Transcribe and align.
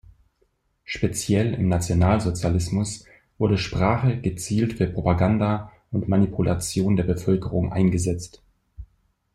Speziell 0.83 1.53
im 1.53 1.67
Nationalsozialismus 1.67 3.05
wurde 3.37 3.59
Sprache 3.59 4.19
gezielt 4.19 4.73
für 4.73 4.87
Propaganda 4.87 5.71
und 5.91 6.07
Manipulation 6.09 6.95
der 6.95 7.03
Bevölkerung 7.03 7.71
eingesetzt. 7.71 8.41